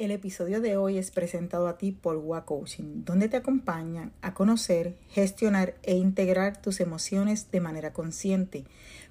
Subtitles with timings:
[0.00, 4.32] El episodio de hoy es presentado a ti por WA Coaching, donde te acompañan a
[4.32, 8.64] conocer, gestionar e integrar tus emociones de manera consciente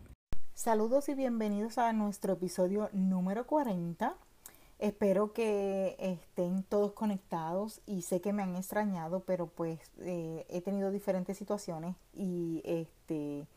[0.53, 4.17] Saludos y bienvenidos a nuestro episodio número 40
[4.77, 10.59] Espero que estén todos conectados y sé que me han extrañado, pero pues eh, he
[10.61, 13.47] tenido diferentes situaciones y este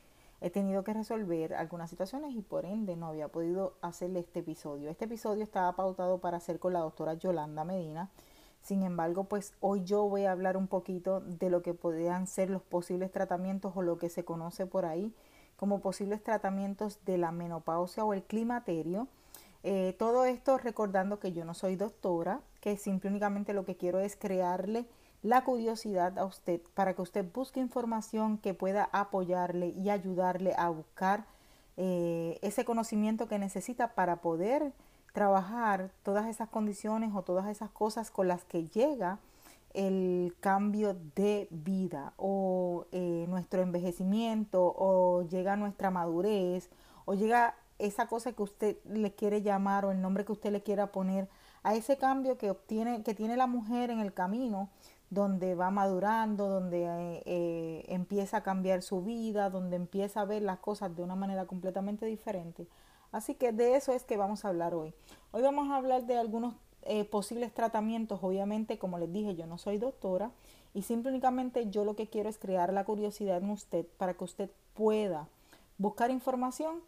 [0.40, 4.90] he tenido que resolver algunas situaciones y por ende no había podido hacerle este episodio.
[4.90, 8.10] Este episodio estaba pautado para hacer con la doctora Yolanda Medina.
[8.62, 12.50] Sin embargo, pues hoy yo voy a hablar un poquito de lo que podrían ser
[12.50, 15.12] los posibles tratamientos o lo que se conoce por ahí
[15.56, 19.08] como posibles tratamientos de la menopausia o el climaterio
[19.62, 23.98] eh, todo esto recordando que yo no soy doctora, que simple únicamente lo que quiero
[23.98, 24.86] es crearle
[25.22, 30.68] la curiosidad a usted para que usted busque información que pueda apoyarle y ayudarle a
[30.68, 31.26] buscar
[31.76, 34.72] eh, ese conocimiento que necesita para poder
[35.12, 39.18] trabajar todas esas condiciones o todas esas cosas con las que llega
[39.74, 46.70] el cambio de vida o eh, nuestro envejecimiento o llega nuestra madurez
[47.04, 50.62] o llega esa cosa que usted le quiere llamar o el nombre que usted le
[50.62, 51.28] quiera poner
[51.62, 54.70] a ese cambio que obtiene, que tiene la mujer en el camino,
[55.10, 60.42] donde va madurando, donde eh, eh, empieza a cambiar su vida, donde empieza a ver
[60.42, 62.66] las cosas de una manera completamente diferente.
[63.10, 64.92] Así que de eso es que vamos a hablar hoy.
[65.30, 68.20] Hoy vamos a hablar de algunos eh, posibles tratamientos.
[68.22, 70.30] Obviamente, como les dije, yo no soy doctora
[70.74, 74.50] y simplemente yo lo que quiero es crear la curiosidad en usted para que usted
[74.74, 75.28] pueda
[75.78, 76.80] buscar información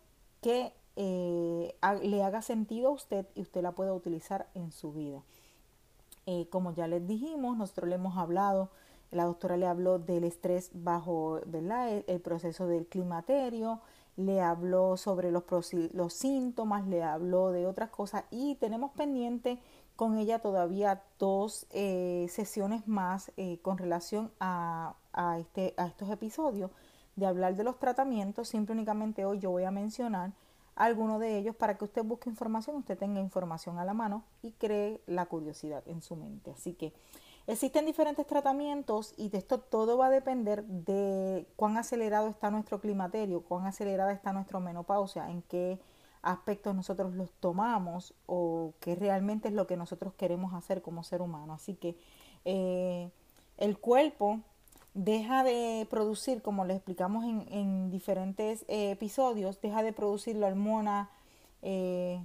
[0.43, 5.23] que eh, le haga sentido a usted y usted la pueda utilizar en su vida.
[6.27, 8.71] Eh, como ya les dijimos, nosotros le hemos hablado,
[9.11, 12.03] la doctora le habló del estrés bajo ¿verdad?
[12.06, 13.81] El, proceso del climaterio,
[14.17, 15.45] le habló sobre los,
[15.92, 19.59] los síntomas, le habló de otras cosas y tenemos pendiente
[19.97, 23.33] con ella todavía dos eh, sesiones más
[23.63, 26.71] con relación a, a, este, a estos episodios
[27.16, 28.48] de hablar de los tratamientos.
[28.48, 30.33] Siempre únicamente hoy yo voy a mencionar
[30.80, 34.53] alguno de ellos para que usted busque información, usted tenga información a la mano y
[34.53, 36.53] cree la curiosidad en su mente.
[36.53, 36.94] Así que
[37.47, 42.80] existen diferentes tratamientos y de esto todo va a depender de cuán acelerado está nuestro
[42.80, 45.78] climaterio, cuán acelerada está nuestra menopausia, en qué
[46.22, 51.21] aspectos nosotros los tomamos o qué realmente es lo que nosotros queremos hacer como ser
[51.21, 51.53] humano.
[51.53, 51.94] Así que
[52.47, 53.10] eh,
[53.59, 54.41] el cuerpo
[54.95, 61.10] deja de producir, como les explicamos en, diferentes eh, episodios, deja de producir la hormona
[61.63, 62.25] eh,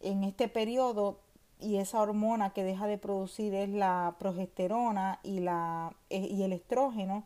[0.00, 1.18] en este periodo
[1.60, 6.52] y esa hormona que deja de producir es la progesterona y, la, eh, y el
[6.52, 7.24] estrógeno.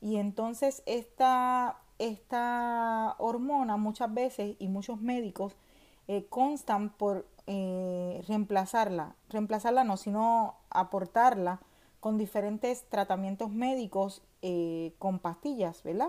[0.00, 5.54] Y entonces esta, esta hormona muchas veces y muchos médicos
[6.28, 11.60] constan por reemplazarla, reemplazarla no, sino aportarla
[12.00, 16.08] con diferentes tratamientos médicos eh, con pastillas, ¿verdad?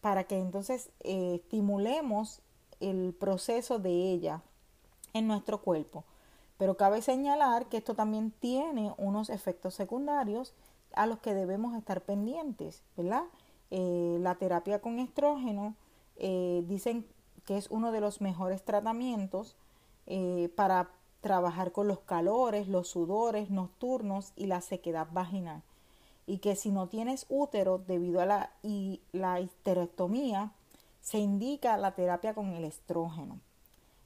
[0.00, 2.42] Para que entonces eh, estimulemos
[2.80, 4.42] el proceso de ella.
[5.14, 6.04] en nuestro cuerpo.
[6.58, 10.52] Pero cabe señalar que esto también tiene unos efectos secundarios
[10.92, 13.22] a los que debemos estar pendientes, ¿verdad?
[13.70, 15.74] Eh, la terapia con estrógeno
[16.18, 17.06] dicen
[17.46, 19.56] que es uno de los mejores tratamientos
[20.54, 20.90] para
[21.20, 25.62] trabajar con los calores, los sudores nocturnos y la sequedad vaginal.
[26.26, 30.52] Y que si no tienes útero debido a la, y la histerectomía,
[31.00, 33.38] se indica la terapia con el estrógeno.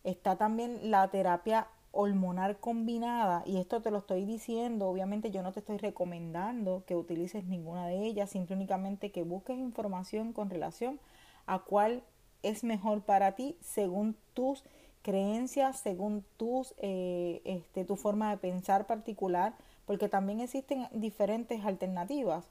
[0.05, 5.53] Está también la terapia hormonal combinada y esto te lo estoy diciendo, obviamente yo no
[5.53, 11.01] te estoy recomendando que utilices ninguna de ellas, simplemente que busques información con relación
[11.47, 12.03] a cuál
[12.43, 14.65] es mejor para ti según tus
[15.02, 19.55] creencias, según tus, eh, este, tu forma de pensar particular,
[19.87, 22.47] porque también existen diferentes alternativas.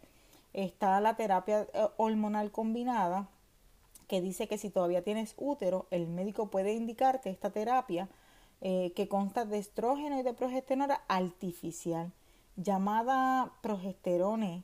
[0.54, 3.30] Está la terapia eh, hormonal combinada,
[4.07, 8.10] que dice que si todavía tienes útero, el médico puede indicarte esta terapia
[8.62, 12.12] eh, que consta de estrógeno y de progesterona artificial,
[12.57, 14.63] llamada progesterone,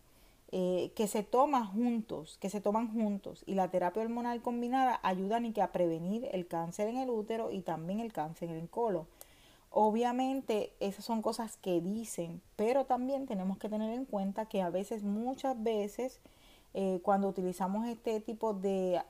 [0.51, 5.45] eh, que se toma juntos, que se toman juntos, y la terapia hormonal combinada ayudan
[5.45, 8.69] y que a prevenir el cáncer en el útero y también el cáncer en el
[8.69, 9.07] colon.
[9.71, 14.69] Obviamente esas son cosas que dicen, pero también tenemos que tener en cuenta que a
[14.69, 16.21] veces, muchas veces,
[16.73, 19.01] eh, cuando utilizamos este tipo de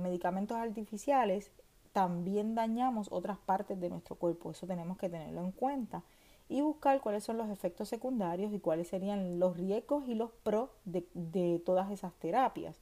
[0.00, 1.50] medicamentos artificiales,
[1.92, 4.50] también dañamos otras partes de nuestro cuerpo.
[4.50, 6.02] Eso tenemos que tenerlo en cuenta
[6.48, 10.70] y buscar cuáles son los efectos secundarios y cuáles serían los riesgos y los pros
[10.84, 12.76] de, todas esas terapias.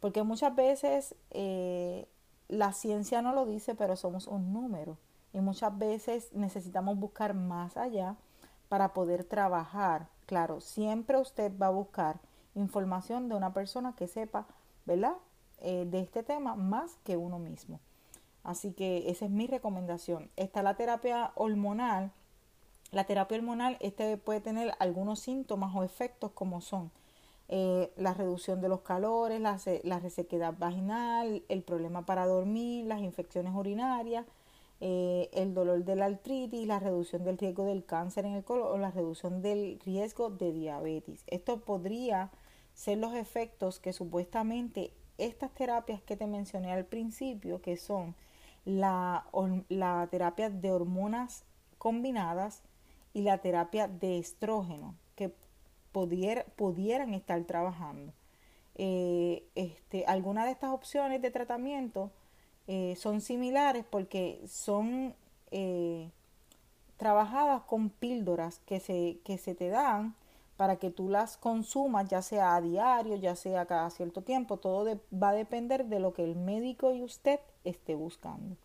[0.00, 2.06] Porque muchas veces eh,
[2.48, 4.98] la ciencia no lo dice, pero somos un número.
[5.32, 8.16] Y muchas veces necesitamos buscar más allá
[8.68, 10.08] para poder trabajar.
[10.26, 12.20] Claro, siempre usted va a buscar
[12.54, 14.46] información de una persona que sepa,
[14.84, 15.14] ¿verdad?
[15.60, 17.80] Eh, de este tema más que uno mismo.
[18.44, 20.30] Así que esa es mi recomendación.
[20.36, 22.10] Está la terapia hormonal.
[22.92, 26.90] La terapia hormonal este puede tener algunos síntomas o efectos como son
[27.48, 33.00] eh, la reducción de los calores, la, la, resequedad vaginal, el problema para dormir, las
[33.00, 34.26] infecciones urinarias,
[34.80, 38.68] eh, el dolor de la artritis, la reducción del riesgo del cáncer en el colon
[38.72, 41.24] o la reducción del riesgo de diabetes.
[41.26, 42.30] Esto podría
[42.74, 48.14] ser los efectos que supuestamente estas terapias que te mencioné al principio, que son
[48.66, 49.26] la,
[49.68, 51.44] la terapia de hormonas
[51.78, 52.62] combinadas
[53.12, 55.32] y la terapia de estrógeno que
[55.92, 58.12] pudieran estar trabajando.
[58.74, 62.10] Eh, este, algunas de estas opciones de tratamiento
[62.66, 65.14] eh, son similares porque son
[65.50, 66.10] eh,
[66.96, 70.14] trabajadas con píldoras que se, que se te dan
[70.56, 75.00] para que tú las consumas, ya sea a diario, ya sea cada cierto tiempo, todo
[75.12, 78.56] va a depender de lo que el médico y usted esté buscando.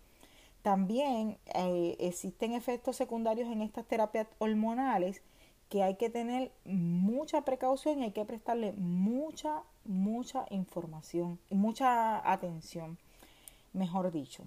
[0.67, 5.21] También eh, existen efectos secundarios en estas terapias hormonales
[5.69, 12.97] que hay que tener mucha precaución y hay que prestarle mucha, mucha información mucha atención,
[13.71, 14.43] mejor dicho.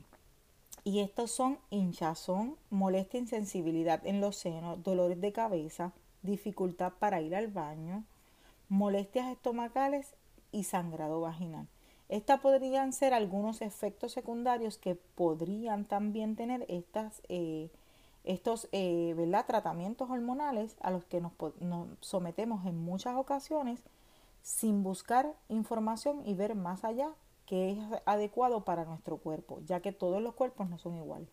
[0.85, 7.35] Y estos son hinchazón, molestia, insensibilidad en los senos, dolores de cabeza, dificultad para ir
[7.35, 8.05] al baño,
[8.69, 10.12] molestias estomacales
[10.53, 11.67] y sangrado vaginal.
[12.11, 17.71] Estos podrían ser algunos efectos secundarios que podrían también tener estas, eh,
[18.25, 19.14] estos eh,
[19.47, 21.33] tratamientos hormonales a los que nos,
[22.00, 23.85] sometemos en muchas ocasiones
[24.43, 27.11] sin buscar información y ver más allá
[27.47, 31.29] que es adecuado para nuestro cuerpo, ya que todos los cuerpos no son iguales.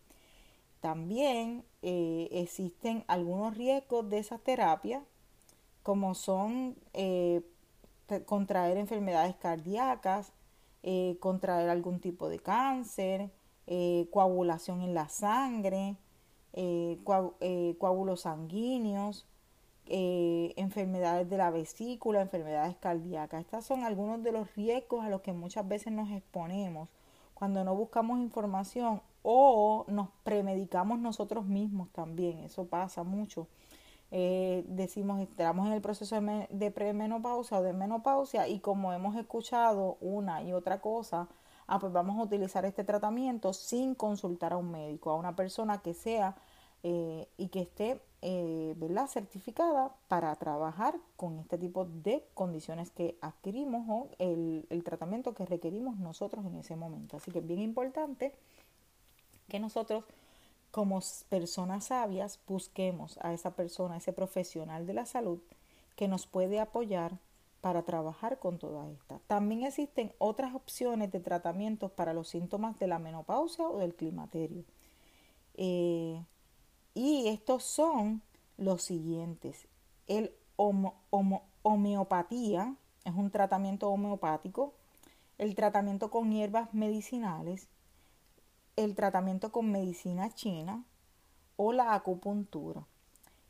[0.80, 5.02] También eh, existen algunos riesgos de esas terapias,
[5.82, 6.76] como son
[8.26, 10.32] contraer enfermedades cardíacas,
[10.90, 13.30] eh, contraer algún tipo de cáncer,
[14.10, 15.98] coagulación en la sangre,
[17.04, 19.26] coágulos sanguíneos,
[19.84, 23.42] enfermedades de la vesícula, enfermedades cardíacas.
[23.42, 26.88] Estos son algunos de los riesgos a los que muchas veces nos exponemos
[27.34, 33.46] cuando no buscamos información o nos premedicamos nosotros mismos también, eso pasa mucho.
[34.10, 39.98] Eh, decimos, estamos en el proceso de, premenopausia o de menopausia y como hemos escuchado
[40.00, 41.28] una y otra cosa,
[41.66, 45.82] ah, pues vamos a utilizar este tratamiento sin consultar a un médico, a una persona
[45.82, 46.36] que sea
[46.82, 48.74] eh, y que esté eh,
[49.08, 55.44] certificada para trabajar con este tipo de condiciones que adquirimos o el, el tratamiento que
[55.44, 57.18] requerimos nosotros en ese momento.
[57.18, 58.34] Así que es bien importante
[59.48, 60.04] que nosotros
[60.70, 65.40] como personas sabias busquemos a esa persona, a ese profesional de la salud
[65.96, 67.18] que nos puede apoyar
[67.60, 69.18] para trabajar con toda esta.
[69.26, 74.64] También existen otras opciones de tratamientos para los síntomas de la menopausia o del climaterio.
[75.54, 76.22] Eh,
[76.94, 78.22] Y estos son
[78.56, 79.68] los siguientes.
[80.08, 80.34] El
[81.62, 84.74] homeopatía es un tratamiento homeopático,
[85.38, 87.68] el tratamiento con hierbas medicinales,
[88.84, 90.84] el tratamiento con medicina china
[91.56, 92.86] o la acupuntura.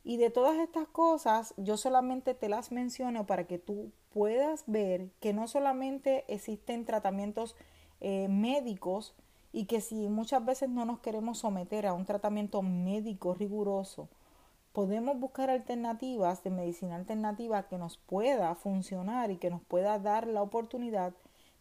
[0.03, 5.11] Y de todas estas cosas, yo solamente te las menciono para que tú puedas ver
[5.19, 7.55] que no solamente existen tratamientos
[8.01, 9.13] eh, médicos
[9.53, 14.09] y que si muchas veces no nos queremos someter a un tratamiento médico riguroso,
[14.73, 20.25] podemos buscar alternativas de medicina alternativa que nos pueda funcionar y que nos pueda dar
[20.25, 21.13] la oportunidad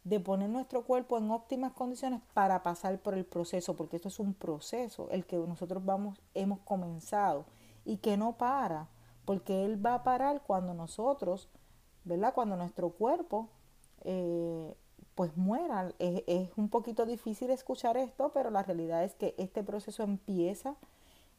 [0.09, 4.19] de poner nuestro cuerpo en óptimas condiciones para pasar por el proceso, porque esto es
[4.19, 7.45] un proceso, el que nosotros vamos, hemos comenzado
[7.85, 8.89] y que no para,
[9.25, 11.49] porque él va a parar cuando nosotros,
[12.05, 12.33] ¿verdad?
[12.35, 13.49] Cuando nuestro cuerpo
[14.03, 14.75] eh,
[15.15, 15.93] pues muera.
[15.99, 20.77] Es, es, un poquito difícil escuchar esto, pero la realidad es que este proceso empieza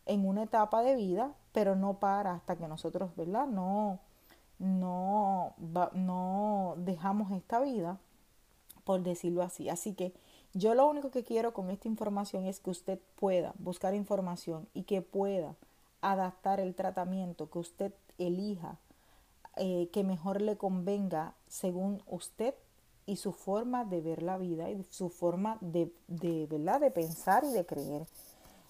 [0.06, 3.48] en una etapa de vida, pero no para hasta que nosotros, ¿verdad?
[3.48, 4.00] No,
[4.60, 5.54] no,
[5.94, 8.00] no dejamos esta vida,
[8.84, 9.70] por decirlo así.
[9.70, 10.14] Así que
[10.54, 14.84] yo lo único que quiero con esta información es que usted pueda buscar información y
[14.84, 15.56] que pueda
[16.02, 18.78] adaptar el tratamiento que usted elija,
[19.58, 22.54] eh, que mejor le convenga según usted
[23.06, 26.80] y su forma de ver la vida y su forma de, de, ¿verdad?
[26.80, 28.06] de pensar y de creer.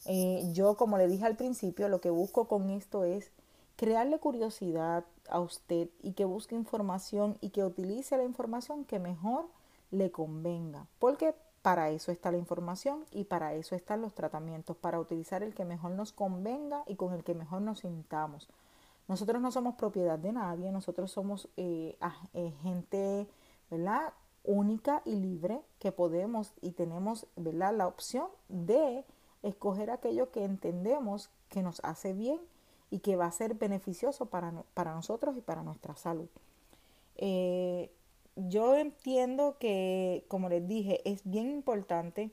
[0.06, 3.32] Eh, yo, como le dije al principio, lo que busco con esto es
[3.76, 9.46] crearle curiosidad a usted y que busque información y que utilice la información que mejor
[9.92, 10.88] le convenga.
[11.00, 15.54] Porque para eso está la información y para eso están los tratamientos, para utilizar el
[15.54, 18.48] que mejor nos convenga y con el que mejor nos sintamos.
[19.08, 21.98] Nosotros no somos propiedad de nadie, nosotros somos eh,
[22.34, 23.28] eh, gente,
[23.70, 24.14] ¿verdad?
[24.44, 27.76] Única y libre que podemos y tenemos, ¿verdad?
[27.76, 29.04] La opción de
[29.44, 32.40] escoger aquello que entendemos que nos hace bien
[32.92, 34.52] y que va a ser beneficioso para,
[34.94, 36.30] nosotros y para nuestra salud.
[37.16, 37.92] Eh,
[38.48, 42.32] yo entiendo que, como les dije, es bien importante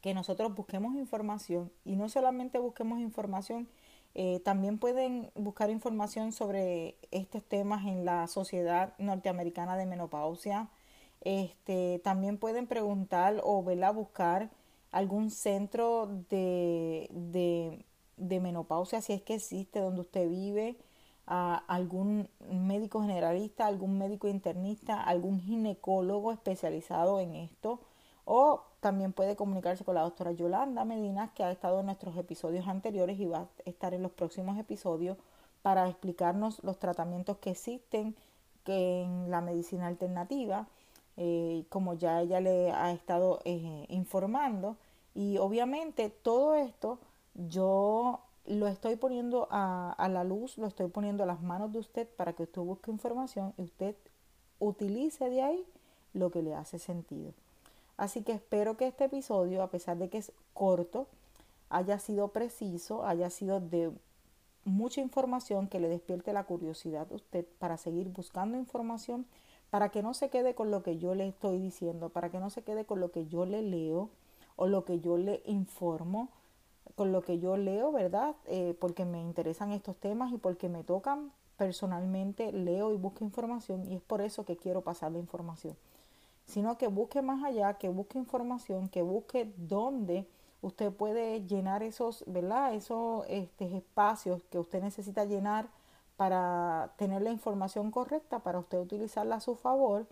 [0.00, 3.68] que nosotros busquemos información y no solamente busquemos información,
[4.14, 10.68] eh, también pueden buscar información sobre estos temas en la Sociedad Norteamericana de Menopausia.
[11.22, 14.50] Este, también pueden preguntar o buscar
[14.92, 17.84] algún centro de, de,
[18.16, 20.76] de menopausia, si es que existe donde usted vive
[21.26, 27.80] a algún médico generalista, algún médico internista, algún ginecólogo especializado en esto
[28.24, 32.68] o también puede comunicarse con la doctora Yolanda Medina que ha estado en nuestros episodios
[32.68, 35.16] anteriores y va a estar en los próximos episodios
[35.62, 38.14] para explicarnos los tratamientos que existen
[38.66, 40.66] en la medicina alternativa,
[41.16, 44.76] eh, como ya ella le ha estado eh, informando.
[45.14, 46.98] Y obviamente todo esto
[47.34, 51.78] yo lo estoy poniendo a, a, la luz, lo estoy poniendo a las manos de
[51.78, 53.96] usted para que usted busque información y usted
[54.58, 55.66] utilice de ahí
[56.12, 57.32] lo que le hace sentido.
[57.96, 61.06] Así que espero que este episodio, a pesar de que es corto,
[61.68, 63.92] haya sido preciso, haya sido de
[64.64, 69.26] mucha información que le despierte la curiosidad a usted para seguir buscando información,
[69.70, 72.50] para que no se quede con lo que yo le estoy diciendo, para que no
[72.50, 74.10] se quede con lo que yo le leo
[74.56, 76.28] o lo que yo le informo,
[76.94, 78.36] con lo que yo leo, ¿verdad?
[78.46, 83.86] Eh, porque me interesan estos temas y porque me tocan personalmente, leo y busco información
[83.90, 85.76] y es por eso que quiero pasar la información.
[86.46, 90.26] Sino que busque más allá, que busque información, que busque dónde
[90.62, 92.74] usted puede llenar esos, ¿verdad?
[92.74, 95.68] Esos este, espacios que usted necesita llenar
[96.16, 100.06] para tener la información correcta, para usted utilizarla a su favor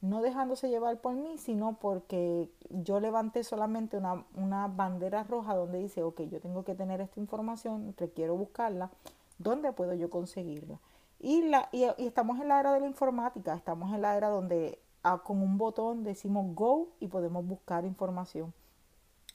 [0.00, 5.78] no dejándose llevar por mí, sino porque yo levanté solamente una, una, bandera roja donde
[5.78, 8.90] dice, ok, yo tengo que tener esta información, requiero buscarla,
[9.38, 10.78] ¿dónde puedo yo conseguirla?
[11.18, 14.78] Y, la, y, estamos en la era de la informática, estamos en la era donde
[15.02, 18.54] ah, con un botón decimos go y podemos buscar información.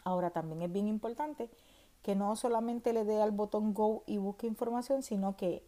[0.03, 1.49] Ahora también es bien importante
[2.01, 5.63] que no solamente le dé al botón go y busque información, sino que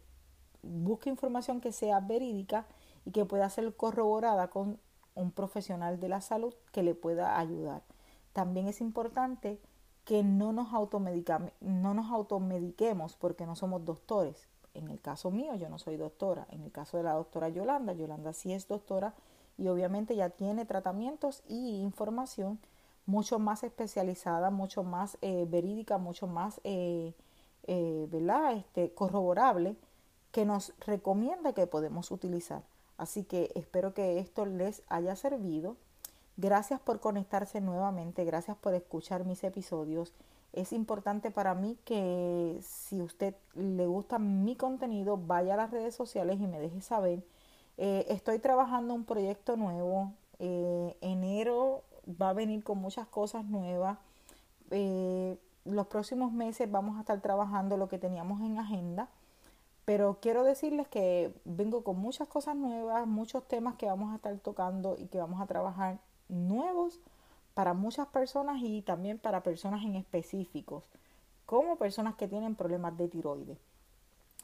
[0.62, 2.66] busque información que sea verídica
[3.04, 4.78] y que pueda ser corroborada con
[5.18, 7.82] un profesional de la salud que le pueda ayudar.
[8.32, 9.60] También es importante
[10.04, 10.68] que no nos,
[11.60, 14.48] no nos automediquemos porque no somos doctores.
[14.74, 16.46] En el caso mío, yo no soy doctora.
[16.50, 19.14] En el caso de la doctora Yolanda, Yolanda sí es doctora
[19.58, 22.58] y obviamente ya tiene tratamientos y información
[23.06, 27.14] mucho más especializada, mucho más eh, verídica, mucho más eh,
[27.66, 28.54] eh, ¿verdad?
[28.54, 29.76] Este, corroborable
[30.32, 32.62] que nos recomienda que podemos utilizar.
[32.98, 35.76] Así que espero que esto les haya servido.
[36.36, 40.14] Gracias por conectarse nuevamente, gracias por escuchar mis episodios.
[40.52, 45.94] es importante para mí que si usted le gusta mi contenido, vaya a las redes
[45.94, 47.24] sociales y me deje saber.
[47.76, 50.12] Eh, estoy trabajando un proyecto nuevo.
[50.38, 51.82] Eh, enero
[52.20, 53.98] va a venir con muchas cosas nuevas.
[54.70, 59.08] Eh, los próximos meses vamos a estar trabajando lo que teníamos en agenda.
[59.88, 64.36] Pero quiero decirles que vengo con muchas cosas nuevas, muchos temas que vamos a estar
[64.36, 67.00] tocando y que vamos a trabajar nuevos
[67.54, 70.84] para muchas personas y también para personas en específicos,
[71.46, 73.56] como personas que tienen problemas de tiroides.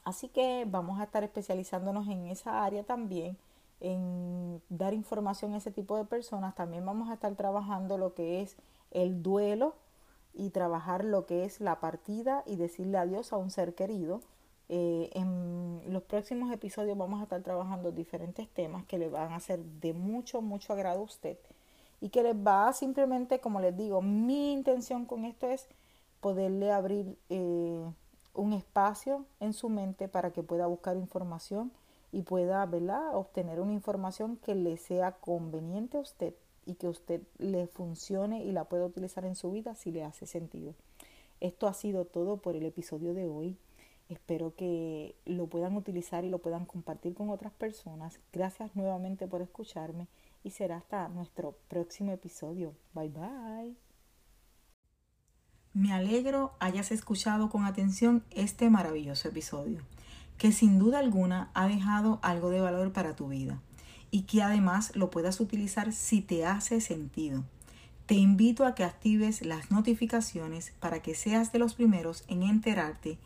[0.03, 3.37] Así que vamos a estar especializándonos en esa área también,
[3.81, 6.55] en dar información a ese tipo de personas.
[6.55, 8.57] También vamos a estar trabajando lo que es
[8.89, 9.75] el duelo
[10.33, 14.21] y trabajar lo que es la partida y decirle adiós a un ser querido.
[14.67, 19.39] Eh, en los próximos episodios vamos a estar trabajando diferentes temas que le van a
[19.39, 21.37] ser de mucho, mucho agrado a usted
[22.01, 25.67] y que les va simplemente, como les digo, mi intención con esto es
[26.19, 27.85] poderle abrir eh,
[28.33, 31.71] un espacio en su mente para que pueda buscar información
[32.11, 33.15] y pueda ¿verdad?
[33.15, 36.33] obtener una información que le sea conveniente a usted
[36.65, 40.25] y que usted le funcione y la pueda utilizar en su vida si le hace
[40.25, 40.73] sentido.
[41.39, 43.57] Esto ha sido todo por el episodio de hoy.
[44.09, 48.19] Espero que lo puedan utilizar y lo puedan compartir con otras personas.
[48.31, 50.07] Gracias nuevamente por escucharme
[50.43, 52.73] y será hasta nuestro próximo episodio.
[52.93, 53.75] Bye bye.
[55.73, 59.81] Me alegro hayas escuchado con atención este maravilloso episodio,
[60.37, 63.59] que sin duda alguna ha dejado algo de valor para tu vida
[64.11, 67.43] y que además lo puedas utilizar si te hace sentido.
[68.05, 73.17] Te invito a que actives las notificaciones para que seas de los primeros en enterarte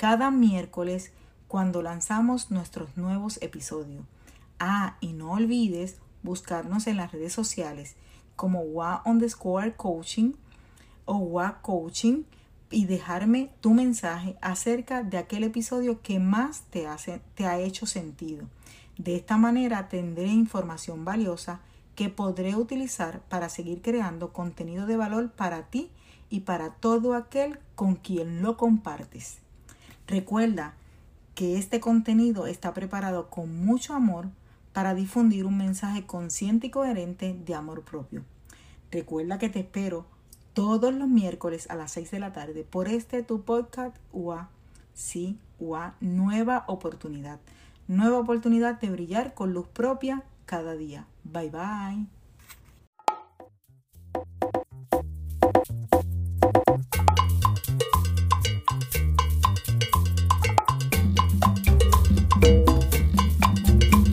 [0.00, 1.12] cada miércoles
[1.46, 4.06] cuando lanzamos nuestros nuevos episodios.
[4.58, 7.96] Ah, y no olvides buscarnos en las redes sociales
[8.34, 10.32] como WA underscore coaching
[11.04, 12.22] o WA coaching
[12.70, 17.84] y dejarme tu mensaje acerca de aquel episodio que más te, hace, te ha hecho
[17.84, 18.46] sentido.
[18.96, 21.60] De esta manera tendré información valiosa
[21.94, 25.90] que podré utilizar para seguir creando contenido de valor para ti
[26.30, 29.40] y para todo aquel con quien lo compartes.
[30.10, 30.74] Recuerda
[31.36, 34.26] que este contenido está preparado con mucho amor
[34.72, 38.24] para difundir un mensaje consciente y coherente de amor propio.
[38.90, 40.04] Recuerda que te espero
[40.52, 44.48] todos los miércoles a las 6 de la tarde por este tu podcast UA.
[44.94, 47.38] Sí, UA, nueva oportunidad.
[47.86, 51.06] Nueva oportunidad de brillar con luz propia cada día.
[51.22, 52.19] Bye bye.